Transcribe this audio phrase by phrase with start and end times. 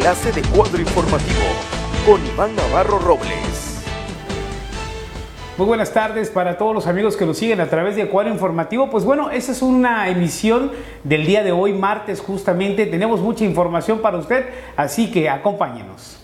[0.00, 1.42] enlace de cuadro informativo
[2.06, 3.84] con Iván Navarro Robles.
[5.58, 8.88] Muy buenas tardes para todos los amigos que nos siguen a través de Cuadro Informativo.
[8.88, 10.72] Pues bueno, esa es una emisión
[11.04, 12.86] del día de hoy, martes justamente.
[12.86, 16.18] Tenemos mucha información para usted, así que acompáñenos.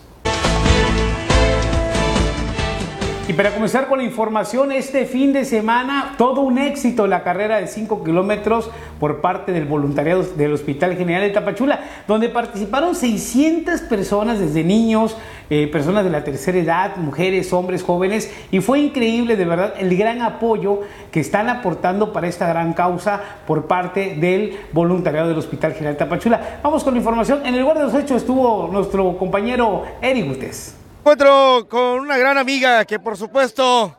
[3.29, 7.59] Y para comenzar con la información, este fin de semana todo un éxito la carrera
[7.59, 8.69] de 5 kilómetros
[9.01, 15.17] por parte del voluntariado del Hospital General de Tapachula, donde participaron 600 personas, desde niños,
[15.49, 19.97] eh, personas de la tercera edad, mujeres, hombres, jóvenes, y fue increíble de verdad el
[19.97, 20.79] gran apoyo
[21.11, 25.99] que están aportando para esta gran causa por parte del voluntariado del Hospital General de
[25.99, 26.59] Tapachula.
[26.63, 27.45] Vamos con la información.
[27.45, 30.76] En el lugar de los hechos estuvo nuestro compañero Eric Gutes
[31.07, 33.95] encuentro con una gran amiga que por supuesto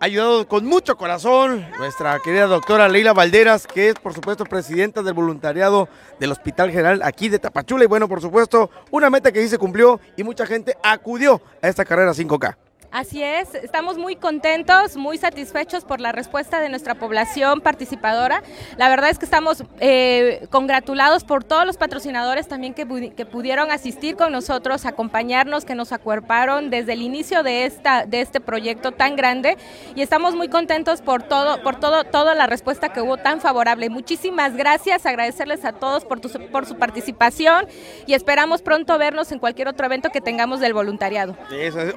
[0.00, 5.02] ha ayudado con mucho corazón, nuestra querida doctora Leila Valderas, que es por supuesto presidenta
[5.02, 5.88] del voluntariado
[6.20, 7.82] del Hospital General aquí de Tapachula.
[7.82, 11.66] Y bueno, por supuesto, una meta que sí se cumplió y mucha gente acudió a
[11.66, 12.56] esta carrera 5K.
[12.94, 18.44] Así es, estamos muy contentos, muy satisfechos por la respuesta de nuestra población participadora.
[18.76, 24.14] La verdad es que estamos eh, congratulados por todos los patrocinadores también que, pudieron asistir
[24.14, 29.16] con nosotros, acompañarnos, que nos acuerparon desde el inicio de, esta, de este proyecto tan
[29.16, 29.56] grande
[29.96, 33.90] y estamos muy contentos por, todo, por todo, toda la respuesta que hubo tan favorable.
[33.90, 36.20] Muchísimas gracias, agradecerles a todos por,
[36.52, 37.66] por su participación
[38.06, 41.36] y esperamos pronto vernos en cualquier otro evento que tengamos del voluntariado.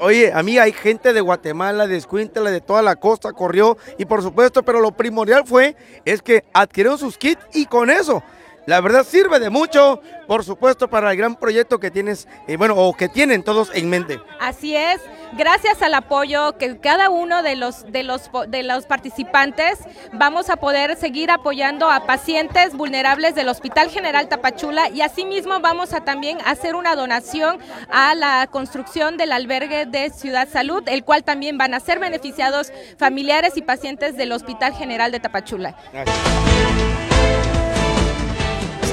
[0.01, 4.63] Oye, amiga, hay de Guatemala, de Escuintla, de toda la costa corrió y por supuesto,
[4.63, 8.23] pero lo primordial fue es que adquirieron sus kits y con eso
[8.67, 12.75] la verdad sirve de mucho, por supuesto, para el gran proyecto que tienes, eh, bueno,
[12.75, 14.19] o que tienen todos en mente.
[14.41, 14.99] Así es,
[15.37, 19.79] gracias al apoyo que cada uno de los, de los, de los participantes
[20.11, 25.93] vamos a poder seguir apoyando a pacientes vulnerables del Hospital General Tapachula y asimismo vamos
[25.93, 27.59] a también hacer una donación
[27.89, 32.73] a la construcción del albergue de Ciudad Salud, el cual también van a ser beneficiados
[32.97, 35.77] familiares y pacientes del Hospital General de Tapachula.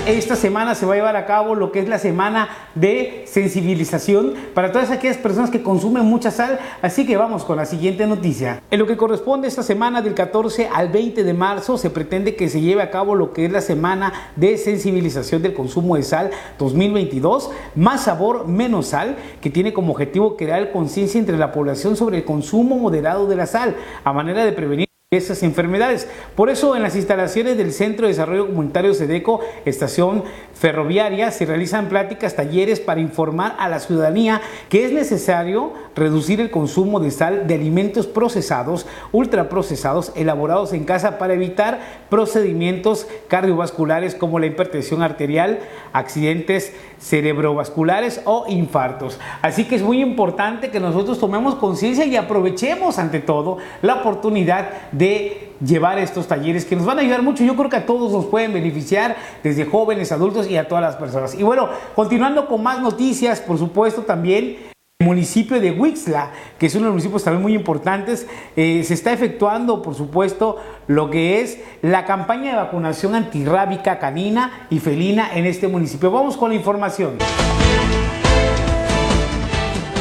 [0.07, 4.35] Esta semana se va a llevar a cabo lo que es la semana de sensibilización
[4.53, 6.59] para todas aquellas personas que consumen mucha sal.
[6.83, 8.63] Así que vamos con la siguiente noticia.
[8.71, 12.51] En lo que corresponde esta semana del 14 al 20 de marzo se pretende que
[12.51, 16.31] se lleve a cabo lo que es la semana de sensibilización del consumo de sal
[16.59, 22.19] 2022, más sabor, menos sal, que tiene como objetivo crear conciencia entre la población sobre
[22.19, 24.84] el consumo moderado de la sal, a manera de prevenir
[25.17, 26.09] esas enfermedades.
[26.35, 31.89] Por eso en las instalaciones del Centro de Desarrollo Comunitario SEDECO, estación ferroviaria, se realizan
[31.89, 37.47] pláticas, talleres para informar a la ciudadanía que es necesario reducir el consumo de sal
[37.47, 45.61] de alimentos procesados, ultraprocesados, elaborados en casa para evitar procedimientos cardiovasculares como la hipertensión arterial,
[45.93, 46.73] accidentes
[47.05, 49.21] cerebrovasculares o infartos.
[49.43, 54.91] Así que es muy importante que nosotros tomemos conciencia y aprovechemos ante todo la oportunidad
[54.91, 57.45] de llevar estos talleres que nos van a ayudar mucho.
[57.45, 60.97] Yo creo que a todos nos pueden beneficiar, desde jóvenes, adultos y a todas las
[60.97, 61.35] personas.
[61.35, 66.75] Y bueno, continuando con más noticias, por supuesto también el municipio de Huixla, que es
[66.77, 71.41] uno de los municipios también muy importantes, eh, se está efectuando, por supuesto, lo que
[71.41, 76.13] es la campaña de vacunación antirrábica canina y felina en este municipio.
[76.13, 77.19] Vamos con la información.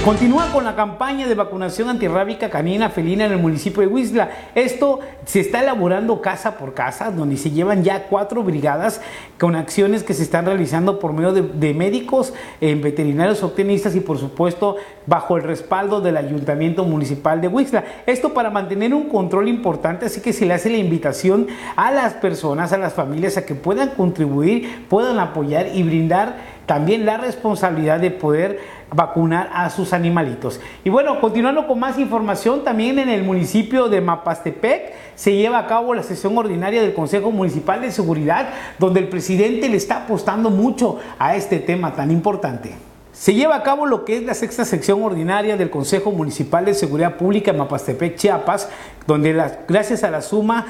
[0.03, 4.31] Continúa con la campaña de vacunación antirrábica canina felina en el municipio de Huizla.
[4.53, 9.00] Esto se está elaborando casa por casa, donde se llevan ya cuatro brigadas
[9.40, 14.18] con acciones que se están realizando por medio de, médicos, eh, veterinarios, optimistas y por
[14.18, 14.75] supuesto
[15.06, 17.86] bajo el respaldo del Ayuntamiento Municipal de Huixla.
[18.06, 21.47] Esto para mantener un control importante, así que se le hace la invitación
[21.78, 27.06] a las personas, a las familias, a que puedan contribuir, puedan apoyar y brindar también
[27.06, 28.59] la responsabilidad de poder
[28.94, 30.59] vacunar a sus animalitos.
[30.84, 35.68] Y bueno, continuando con más información, también en el municipio de Mapastepec se lleva a
[35.68, 38.50] cabo la sesión ordinaria del Consejo Municipal de Seguridad,
[38.80, 42.93] donde el presidente le está apostando mucho a este tema tan importante.
[43.24, 46.74] Se lleva a cabo lo que es la sexta sección ordinaria del Consejo Municipal de
[46.74, 48.68] Seguridad Pública en Mapastepec, Chiapas,
[49.08, 49.34] donde
[49.66, 50.66] gracias a la suma,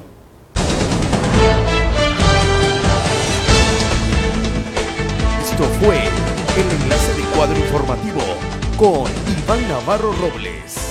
[5.43, 8.21] Esto fue el enlace de Cuadro Informativo
[8.79, 9.11] con
[9.43, 10.88] Iván Navarro Robles.